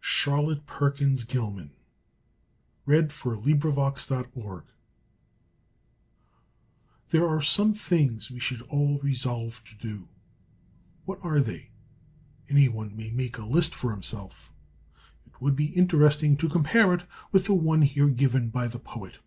[Illustration: 0.00 0.34
CHARLOTTE 0.34 0.66
PERKINS 0.66 1.22
GILMAN] 1.24 1.70
RESOLVE 2.84 4.70
There 7.10 7.28
are 7.28 7.40
some 7.40 7.74
things 7.74 8.28
we 8.28 8.40
should 8.40 8.62
all 8.62 8.98
resolve 8.98 9.62
to 9.62 9.76
do. 9.76 10.08
What 11.04 11.20
are 11.24 11.38
they? 11.38 11.70
Any 12.50 12.68
one 12.68 12.96
may 12.96 13.10
make 13.10 13.38
a 13.38 13.46
list 13.46 13.72
for 13.72 13.92
himself. 13.92 14.52
It 15.24 15.40
would 15.40 15.54
be 15.54 15.66
interesting 15.66 16.36
to 16.38 16.48
compare 16.48 16.92
it 16.92 17.04
with 17.30 17.44
the 17.44 17.54
one 17.54 17.82
here 17.82 18.08
given 18.08 18.48
by 18.48 18.66
the 18.66 18.80
poet. 18.80 19.20